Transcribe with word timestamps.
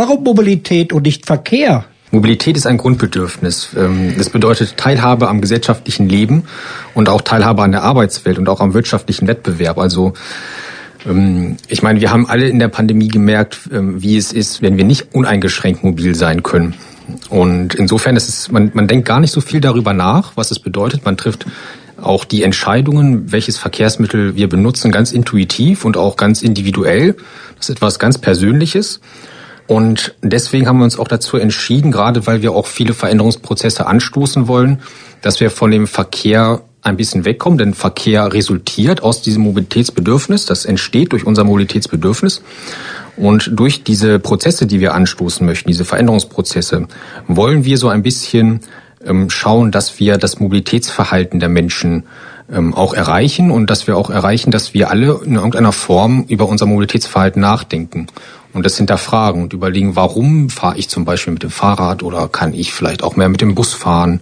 Warum 0.00 0.24
Mobilität 0.24 0.94
und 0.94 1.02
nicht 1.02 1.26
Verkehr? 1.26 1.84
Mobilität 2.10 2.56
ist 2.56 2.66
ein 2.66 2.78
Grundbedürfnis. 2.78 3.68
Ähm, 3.76 4.14
das 4.16 4.30
bedeutet 4.30 4.78
Teilhabe 4.78 5.28
am 5.28 5.42
gesellschaftlichen 5.42 6.08
Leben 6.08 6.44
und 6.94 7.10
auch 7.10 7.20
Teilhabe 7.20 7.62
an 7.62 7.72
der 7.72 7.82
Arbeitswelt 7.82 8.38
und 8.38 8.48
auch 8.48 8.62
am 8.62 8.72
wirtschaftlichen 8.72 9.28
Wettbewerb. 9.28 9.76
Also 9.76 10.14
ähm, 11.06 11.58
ich 11.68 11.82
meine, 11.82 12.00
wir 12.00 12.10
haben 12.10 12.26
alle 12.26 12.48
in 12.48 12.58
der 12.58 12.68
Pandemie 12.68 13.08
gemerkt, 13.08 13.58
ähm, 13.74 14.02
wie 14.02 14.16
es 14.16 14.32
ist, 14.32 14.62
wenn 14.62 14.78
wir 14.78 14.84
nicht 14.84 15.14
uneingeschränkt 15.14 15.84
mobil 15.84 16.14
sein 16.14 16.42
können. 16.42 16.76
Und 17.28 17.74
insofern 17.74 18.16
ist 18.16 18.30
es, 18.30 18.50
man, 18.50 18.70
man 18.72 18.88
denkt 18.88 19.06
gar 19.06 19.20
nicht 19.20 19.32
so 19.32 19.42
viel 19.42 19.60
darüber 19.60 19.92
nach, 19.92 20.32
was 20.34 20.50
es 20.50 20.60
bedeutet. 20.60 21.04
Man 21.04 21.18
trifft 21.18 21.44
auch 22.00 22.24
die 22.24 22.42
Entscheidungen, 22.42 23.32
welches 23.32 23.58
Verkehrsmittel 23.58 24.34
wir 24.34 24.48
benutzen, 24.48 24.92
ganz 24.92 25.12
intuitiv 25.12 25.84
und 25.84 25.98
auch 25.98 26.16
ganz 26.16 26.40
individuell. 26.40 27.16
Das 27.58 27.68
ist 27.68 27.76
etwas 27.76 27.98
ganz 27.98 28.16
Persönliches. 28.16 29.00
Und 29.70 30.16
deswegen 30.20 30.66
haben 30.66 30.78
wir 30.78 30.84
uns 30.84 30.98
auch 30.98 31.06
dazu 31.06 31.36
entschieden, 31.36 31.92
gerade 31.92 32.26
weil 32.26 32.42
wir 32.42 32.50
auch 32.54 32.66
viele 32.66 32.92
Veränderungsprozesse 32.92 33.86
anstoßen 33.86 34.48
wollen, 34.48 34.80
dass 35.22 35.38
wir 35.38 35.48
von 35.48 35.70
dem 35.70 35.86
Verkehr 35.86 36.62
ein 36.82 36.96
bisschen 36.96 37.24
wegkommen, 37.24 37.56
denn 37.56 37.74
Verkehr 37.74 38.32
resultiert 38.32 39.00
aus 39.00 39.22
diesem 39.22 39.44
Mobilitätsbedürfnis, 39.44 40.44
das 40.44 40.64
entsteht 40.64 41.12
durch 41.12 41.24
unser 41.24 41.44
Mobilitätsbedürfnis. 41.44 42.42
Und 43.16 43.48
durch 43.52 43.84
diese 43.84 44.18
Prozesse, 44.18 44.66
die 44.66 44.80
wir 44.80 44.92
anstoßen 44.92 45.46
möchten, 45.46 45.68
diese 45.68 45.84
Veränderungsprozesse, 45.84 46.88
wollen 47.28 47.64
wir 47.64 47.78
so 47.78 47.90
ein 47.90 48.02
bisschen 48.02 48.62
ähm, 49.04 49.30
schauen, 49.30 49.70
dass 49.70 50.00
wir 50.00 50.18
das 50.18 50.40
Mobilitätsverhalten 50.40 51.38
der 51.38 51.48
Menschen 51.48 52.06
auch 52.74 52.94
erreichen 52.94 53.50
und 53.50 53.70
dass 53.70 53.86
wir 53.86 53.96
auch 53.96 54.10
erreichen, 54.10 54.50
dass 54.50 54.74
wir 54.74 54.90
alle 54.90 55.20
in 55.24 55.36
irgendeiner 55.36 55.72
Form 55.72 56.24
über 56.28 56.48
unser 56.48 56.66
Mobilitätsverhalten 56.66 57.40
nachdenken 57.40 58.08
und 58.52 58.66
das 58.66 58.76
hinterfragen 58.76 59.42
und 59.42 59.52
überlegen, 59.52 59.96
warum 59.96 60.50
fahre 60.50 60.76
ich 60.76 60.88
zum 60.88 61.04
Beispiel 61.04 61.32
mit 61.32 61.42
dem 61.42 61.50
Fahrrad 61.50 62.02
oder 62.02 62.28
kann 62.28 62.52
ich 62.52 62.72
vielleicht 62.72 63.02
auch 63.02 63.16
mehr 63.16 63.28
mit 63.28 63.40
dem 63.40 63.54
Bus 63.54 63.72
fahren. 63.72 64.20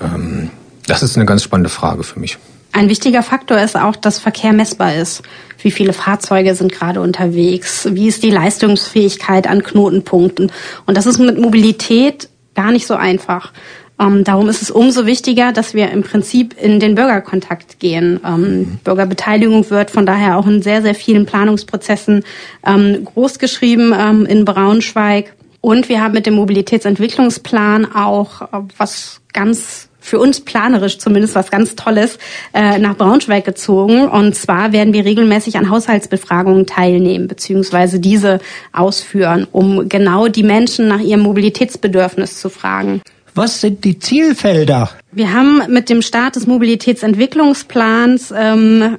Ähm, 0.00 0.50
das 0.86 1.02
ist 1.02 1.16
eine 1.16 1.26
ganz 1.26 1.42
spannende 1.42 1.70
Frage 1.70 2.04
für 2.04 2.20
mich. 2.20 2.38
Ein 2.72 2.88
wichtiger 2.88 3.22
Faktor 3.22 3.58
ist 3.58 3.74
auch, 3.74 3.96
dass 3.96 4.18
Verkehr 4.18 4.52
messbar 4.52 4.94
ist. 4.94 5.22
Wie 5.62 5.70
viele 5.70 5.92
Fahrzeuge 5.92 6.54
sind 6.54 6.72
gerade 6.72 7.00
unterwegs? 7.00 7.88
Wie 7.90 8.06
ist 8.06 8.22
die 8.22 8.30
Leistungsfähigkeit 8.30 9.46
an 9.46 9.62
Knotenpunkten? 9.62 10.52
Und 10.84 10.96
das 10.96 11.06
ist 11.06 11.18
mit 11.18 11.38
Mobilität 11.38 12.28
gar 12.54 12.72
nicht 12.72 12.86
so 12.86 12.94
einfach. 12.94 13.52
Ähm, 13.98 14.24
darum 14.24 14.48
ist 14.48 14.62
es 14.62 14.70
umso 14.70 15.06
wichtiger, 15.06 15.52
dass 15.52 15.74
wir 15.74 15.90
im 15.90 16.02
Prinzip 16.02 16.54
in 16.60 16.80
den 16.80 16.94
Bürgerkontakt 16.94 17.80
gehen. 17.80 18.20
Ähm, 18.24 18.78
Bürgerbeteiligung 18.84 19.70
wird 19.70 19.90
von 19.90 20.04
daher 20.04 20.36
auch 20.36 20.46
in 20.46 20.62
sehr, 20.62 20.82
sehr 20.82 20.94
vielen 20.94 21.24
Planungsprozessen 21.24 22.24
ähm, 22.66 23.04
großgeschrieben 23.04 23.94
ähm, 23.98 24.26
in 24.26 24.44
Braunschweig. 24.44 25.34
Und 25.62 25.88
wir 25.88 26.02
haben 26.02 26.14
mit 26.14 26.26
dem 26.26 26.34
Mobilitätsentwicklungsplan 26.34 27.90
auch 27.92 28.42
äh, 28.42 28.46
was 28.76 29.20
ganz 29.32 29.88
für 29.98 30.20
uns 30.20 30.40
planerisch 30.40 30.98
zumindest 30.98 31.34
was 31.34 31.50
ganz 31.50 31.74
Tolles 31.74 32.18
äh, 32.54 32.78
nach 32.78 32.96
Braunschweig 32.96 33.44
gezogen. 33.44 34.06
Und 34.06 34.36
zwar 34.36 34.72
werden 34.72 34.92
wir 34.92 35.04
regelmäßig 35.04 35.56
an 35.56 35.68
Haushaltsbefragungen 35.68 36.66
teilnehmen, 36.66 37.26
beziehungsweise 37.26 37.98
diese 37.98 38.38
ausführen, 38.72 39.48
um 39.50 39.88
genau 39.88 40.28
die 40.28 40.44
Menschen 40.44 40.86
nach 40.86 41.00
ihrem 41.00 41.22
Mobilitätsbedürfnis 41.22 42.38
zu 42.38 42.50
fragen. 42.50 43.02
Was 43.36 43.60
sind 43.60 43.84
die 43.84 43.98
Zielfelder? 43.98 44.90
Wir 45.12 45.34
haben 45.34 45.60
mit 45.68 45.90
dem 45.90 46.00
Start 46.00 46.36
des 46.36 46.46
Mobilitätsentwicklungsplans 46.46 48.32
ähm, 48.34 48.96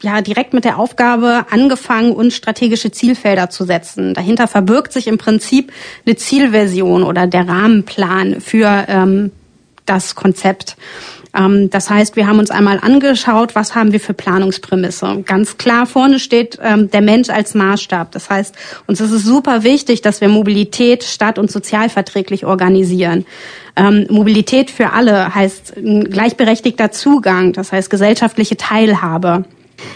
ja 0.00 0.20
direkt 0.20 0.54
mit 0.54 0.64
der 0.64 0.78
Aufgabe 0.78 1.46
angefangen, 1.50 2.12
uns 2.12 2.36
strategische 2.36 2.92
Zielfelder 2.92 3.50
zu 3.50 3.64
setzen. 3.64 4.14
Dahinter 4.14 4.46
verbirgt 4.46 4.92
sich 4.92 5.08
im 5.08 5.18
Prinzip 5.18 5.72
eine 6.06 6.14
Zielversion 6.14 7.02
oder 7.02 7.26
der 7.26 7.48
Rahmenplan 7.48 8.40
für 8.40 8.84
ähm, 8.86 9.32
das 9.86 10.14
Konzept. 10.14 10.76
Ähm, 11.34 11.70
das 11.70 11.90
heißt, 11.90 12.16
wir 12.16 12.26
haben 12.26 12.38
uns 12.38 12.50
einmal 12.50 12.78
angeschaut, 12.80 13.54
was 13.54 13.74
haben 13.74 13.92
wir 13.92 14.00
für 14.00 14.14
Planungsprämisse. 14.14 15.22
Ganz 15.26 15.58
klar 15.58 15.86
vorne 15.86 16.18
steht 16.18 16.58
ähm, 16.62 16.90
der 16.90 17.02
Mensch 17.02 17.30
als 17.30 17.54
Maßstab. 17.54 18.12
Das 18.12 18.30
heißt, 18.30 18.54
uns 18.86 19.00
ist 19.00 19.12
es 19.12 19.24
super 19.24 19.62
wichtig, 19.62 20.02
dass 20.02 20.20
wir 20.20 20.28
Mobilität 20.28 21.04
stadt- 21.04 21.38
und 21.38 21.50
sozialverträglich 21.50 22.44
organisieren. 22.44 23.26
Ähm, 23.76 24.06
Mobilität 24.10 24.70
für 24.70 24.92
alle 24.92 25.34
heißt 25.34 25.74
gleichberechtigter 25.76 26.90
Zugang, 26.90 27.52
das 27.52 27.72
heißt 27.72 27.90
gesellschaftliche 27.90 28.56
Teilhabe. 28.56 29.44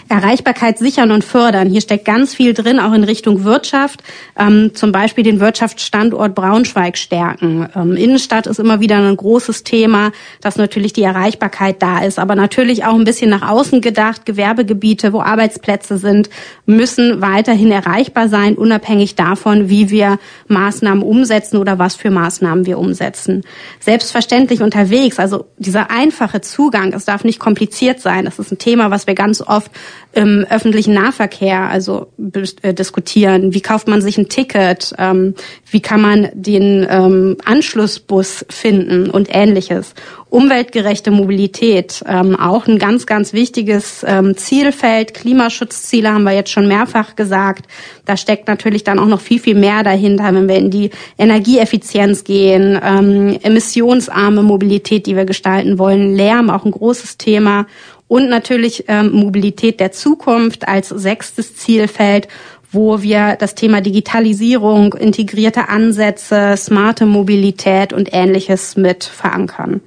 Erreichbarkeit 0.09 0.77
sichern 0.77 1.11
und 1.11 1.23
fördern. 1.23 1.69
Hier 1.69 1.81
steckt 1.81 2.05
ganz 2.05 2.33
viel 2.33 2.53
drin, 2.53 2.79
auch 2.79 2.93
in 2.93 3.03
Richtung 3.03 3.43
Wirtschaft. 3.43 4.03
Ähm, 4.37 4.71
zum 4.73 4.91
Beispiel 4.91 5.23
den 5.23 5.39
Wirtschaftsstandort 5.39 6.35
Braunschweig 6.35 6.97
stärken. 6.97 7.67
Ähm, 7.75 7.95
Innenstadt 7.95 8.47
ist 8.47 8.59
immer 8.59 8.79
wieder 8.79 8.97
ein 8.97 9.17
großes 9.17 9.63
Thema, 9.63 10.11
dass 10.41 10.57
natürlich 10.57 10.93
die 10.93 11.03
Erreichbarkeit 11.03 11.81
da 11.81 11.99
ist. 11.99 12.19
Aber 12.19 12.35
natürlich 12.35 12.85
auch 12.85 12.95
ein 12.95 13.03
bisschen 13.03 13.29
nach 13.29 13.47
außen 13.49 13.81
gedacht. 13.81 14.25
Gewerbegebiete, 14.25 15.13
wo 15.13 15.21
Arbeitsplätze 15.21 15.97
sind, 15.97 16.29
müssen 16.65 17.21
weiterhin 17.21 17.71
erreichbar 17.71 18.29
sein, 18.29 18.55
unabhängig 18.55 19.15
davon, 19.15 19.69
wie 19.69 19.89
wir 19.89 20.19
Maßnahmen 20.47 21.03
umsetzen 21.03 21.57
oder 21.57 21.79
was 21.79 21.95
für 21.95 22.11
Maßnahmen 22.11 22.65
wir 22.65 22.77
umsetzen. 22.77 23.43
Selbstverständlich 23.79 24.61
unterwegs, 24.61 25.19
also 25.19 25.45
dieser 25.57 25.91
einfache 25.91 26.41
Zugang, 26.41 26.93
es 26.93 27.05
darf 27.05 27.23
nicht 27.23 27.39
kompliziert 27.39 27.99
sein. 27.99 28.25
Das 28.25 28.39
ist 28.39 28.51
ein 28.51 28.57
Thema, 28.57 28.91
was 28.91 29.07
wir 29.07 29.15
ganz 29.15 29.41
oft 29.41 29.71
im 30.15 30.45
öffentlichen 30.49 30.93
Nahverkehr 30.93 31.69
also 31.69 32.07
äh, 32.61 32.73
diskutieren. 32.73 33.53
Wie 33.53 33.61
kauft 33.61 33.87
man 33.87 34.01
sich 34.01 34.17
ein 34.17 34.29
Ticket? 34.29 34.93
Ähm, 34.97 35.35
wie 35.69 35.81
kann 35.81 36.01
man 36.01 36.29
den 36.33 36.87
ähm, 36.89 37.37
Anschlussbus 37.43 38.45
finden 38.49 39.09
und 39.09 39.27
ähnliches? 39.29 39.93
Umweltgerechte 40.29 41.11
Mobilität, 41.11 42.03
ähm, 42.07 42.35
auch 42.35 42.67
ein 42.67 42.79
ganz, 42.79 43.05
ganz 43.05 43.31
wichtiges 43.31 44.05
ähm, 44.07 44.35
Zielfeld. 44.35 45.13
Klimaschutzziele 45.13 46.11
haben 46.11 46.23
wir 46.23 46.33
jetzt 46.33 46.51
schon 46.51 46.67
mehrfach 46.67 47.15
gesagt. 47.15 47.67
Da 48.05 48.17
steckt 48.17 48.47
natürlich 48.47 48.83
dann 48.83 48.99
auch 48.99 49.05
noch 49.05 49.21
viel, 49.21 49.39
viel 49.39 49.55
mehr 49.55 49.83
dahinter, 49.83 50.33
wenn 50.33 50.47
wir 50.47 50.57
in 50.57 50.71
die 50.71 50.89
Energieeffizienz 51.17 52.23
gehen, 52.23 52.79
ähm, 52.83 53.37
emissionsarme 53.43 54.43
Mobilität, 54.43 55.05
die 55.05 55.15
wir 55.15 55.25
gestalten 55.25 55.77
wollen, 55.77 56.15
Lärm, 56.15 56.49
auch 56.49 56.65
ein 56.65 56.71
großes 56.71 57.17
Thema 57.17 57.65
und 58.07 58.29
natürlich 58.29 58.85
ähm, 58.87 59.11
Mobilität 59.11 59.79
der 59.79 59.91
Zukunft 59.91 60.67
als 60.67 60.89
sechstes 60.89 61.55
Zielfeld 61.55 62.27
wo 62.75 63.01
wir 63.01 63.37
das 63.39 63.55
Thema 63.55 63.81
Digitalisierung, 63.81 64.93
integrierte 64.93 65.69
Ansätze, 65.69 66.55
smarte 66.57 67.07
Mobilität 67.07 67.93
und 67.93 68.09
ähnliches 68.11 68.75
mit 68.75 69.05
verankern. 69.05 69.81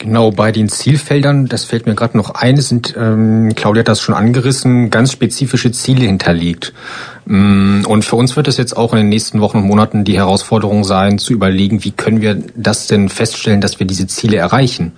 Genau, 0.00 0.30
bei 0.30 0.52
den 0.52 0.68
Zielfeldern, 0.68 1.46
das 1.46 1.64
fällt 1.64 1.86
mir 1.86 1.96
gerade 1.96 2.16
noch 2.16 2.30
ein, 2.30 2.56
es 2.56 2.68
sind, 2.68 2.94
ähm, 2.96 3.52
Claudia 3.56 3.80
hat 3.80 3.88
das 3.88 4.00
schon 4.00 4.14
angerissen, 4.14 4.90
ganz 4.90 5.10
spezifische 5.10 5.72
Ziele 5.72 6.06
hinterlegt. 6.06 6.72
Mm, 7.24 7.82
und 7.84 8.04
für 8.04 8.14
uns 8.14 8.36
wird 8.36 8.46
es 8.46 8.58
jetzt 8.58 8.76
auch 8.76 8.92
in 8.92 8.98
den 8.98 9.08
nächsten 9.08 9.40
Wochen 9.40 9.58
und 9.58 9.64
Monaten 9.64 10.04
die 10.04 10.16
Herausforderung 10.16 10.84
sein, 10.84 11.18
zu 11.18 11.32
überlegen, 11.32 11.82
wie 11.82 11.90
können 11.90 12.20
wir 12.20 12.40
das 12.54 12.86
denn 12.86 13.08
feststellen, 13.08 13.60
dass 13.60 13.80
wir 13.80 13.88
diese 13.88 14.06
Ziele 14.06 14.36
erreichen. 14.36 14.92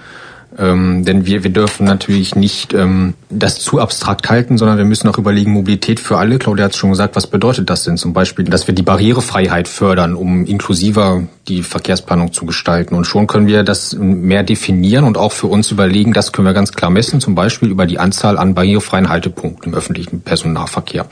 Ähm, 0.58 1.04
denn 1.04 1.26
wir, 1.26 1.44
wir 1.44 1.50
dürfen 1.50 1.86
natürlich 1.86 2.34
nicht 2.34 2.74
ähm, 2.74 3.14
das 3.28 3.60
zu 3.60 3.78
abstrakt 3.78 4.28
halten, 4.28 4.58
sondern 4.58 4.78
wir 4.78 4.84
müssen 4.84 5.08
auch 5.08 5.16
überlegen, 5.16 5.52
Mobilität 5.52 6.00
für 6.00 6.18
alle. 6.18 6.38
Claudia 6.38 6.64
hat 6.64 6.72
es 6.72 6.78
schon 6.78 6.90
gesagt, 6.90 7.14
was 7.14 7.28
bedeutet 7.28 7.70
das 7.70 7.84
denn 7.84 7.96
zum 7.96 8.12
Beispiel, 8.12 8.44
dass 8.44 8.66
wir 8.66 8.74
die 8.74 8.82
Barrierefreiheit 8.82 9.68
fördern, 9.68 10.16
um 10.16 10.44
inklusiver 10.44 11.22
die 11.46 11.62
Verkehrsplanung 11.62 12.32
zu 12.32 12.46
gestalten. 12.46 12.94
Und 12.94 13.06
schon 13.06 13.26
können 13.26 13.46
wir 13.46 13.62
das 13.62 13.94
mehr 13.96 14.42
definieren 14.42 15.04
und 15.04 15.16
auch 15.16 15.32
für 15.32 15.46
uns 15.46 15.70
überlegen, 15.70 16.12
das 16.12 16.32
können 16.32 16.46
wir 16.46 16.54
ganz 16.54 16.72
klar 16.72 16.90
messen, 16.90 17.20
zum 17.20 17.34
Beispiel 17.34 17.70
über 17.70 17.86
die 17.86 17.98
Anzahl 17.98 18.36
an 18.36 18.54
barrierefreien 18.54 19.08
Haltepunkten 19.08 19.72
im 19.72 19.78
öffentlichen 19.78 20.22
Personennahverkehr. 20.22 21.06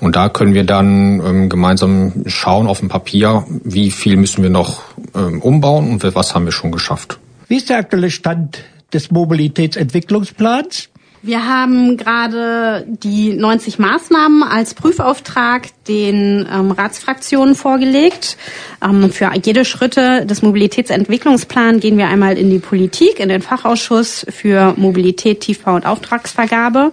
Und 0.00 0.16
da 0.16 0.28
können 0.28 0.54
wir 0.54 0.64
dann 0.64 1.20
ähm, 1.20 1.48
gemeinsam 1.48 2.24
schauen 2.26 2.66
auf 2.66 2.80
dem 2.80 2.88
Papier, 2.88 3.44
wie 3.64 3.90
viel 3.90 4.16
müssen 4.16 4.42
wir 4.42 4.50
noch 4.50 4.80
ähm, 5.14 5.42
umbauen 5.42 5.90
und 5.90 6.14
was 6.14 6.34
haben 6.34 6.46
wir 6.46 6.52
schon 6.52 6.72
geschafft. 6.72 7.19
Wie 7.50 7.56
ist 7.56 7.68
der 7.68 7.78
aktuelle 7.78 8.12
Stand 8.12 8.62
des 8.92 9.10
Mobilitätsentwicklungsplans? 9.10 10.88
Wir 11.20 11.48
haben 11.48 11.96
gerade 11.96 12.86
die 12.86 13.32
90 13.32 13.80
Maßnahmen 13.80 14.44
als 14.44 14.74
Prüfauftrag 14.74 15.66
den 15.88 16.46
ähm, 16.48 16.70
Ratsfraktionen 16.70 17.56
vorgelegt. 17.56 18.36
Ähm, 18.80 19.10
für 19.10 19.32
jede 19.34 19.64
Schritte 19.64 20.26
des 20.26 20.42
Mobilitätsentwicklungsplans 20.42 21.80
gehen 21.80 21.98
wir 21.98 22.06
einmal 22.06 22.38
in 22.38 22.50
die 22.50 22.60
Politik, 22.60 23.18
in 23.18 23.28
den 23.28 23.42
Fachausschuss 23.42 24.24
für 24.28 24.74
Mobilität, 24.76 25.40
Tiefbau 25.40 25.74
und 25.74 25.86
Auftragsvergabe, 25.86 26.92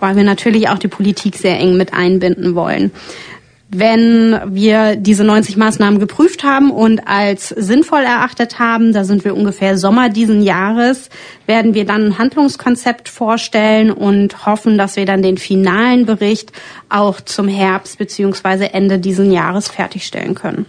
weil 0.00 0.16
wir 0.16 0.24
natürlich 0.24 0.70
auch 0.70 0.78
die 0.78 0.88
Politik 0.88 1.36
sehr 1.36 1.58
eng 1.58 1.76
mit 1.76 1.92
einbinden 1.92 2.54
wollen. 2.54 2.90
Wenn 3.72 4.40
wir 4.46 4.96
diese 4.96 5.22
90 5.22 5.56
Maßnahmen 5.56 6.00
geprüft 6.00 6.42
haben 6.42 6.72
und 6.72 7.06
als 7.06 7.50
sinnvoll 7.50 8.02
erachtet 8.02 8.58
haben, 8.58 8.92
da 8.92 9.04
sind 9.04 9.24
wir 9.24 9.36
ungefähr 9.36 9.78
Sommer 9.78 10.08
diesen 10.08 10.42
Jahres, 10.42 11.08
werden 11.46 11.72
wir 11.74 11.86
dann 11.86 12.06
ein 12.06 12.18
Handlungskonzept 12.18 13.08
vorstellen 13.08 13.92
und 13.92 14.44
hoffen, 14.44 14.76
dass 14.76 14.96
wir 14.96 15.06
dann 15.06 15.22
den 15.22 15.38
finalen 15.38 16.04
Bericht 16.04 16.50
auch 16.88 17.20
zum 17.20 17.46
Herbst 17.46 17.96
beziehungsweise 17.98 18.74
Ende 18.74 18.98
diesen 18.98 19.30
Jahres 19.30 19.68
fertigstellen 19.68 20.34
können. 20.34 20.66